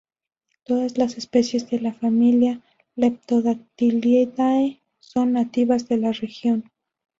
[0.65, 2.59] Todas las especies de la familia
[2.95, 6.71] "Leptodactylidae" son nativas de la región.